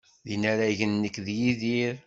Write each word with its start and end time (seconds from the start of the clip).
D 0.25 0.27
inaragen 0.35 0.91
nekk 1.03 1.15
d 1.25 1.27
Yidir. 1.39 1.95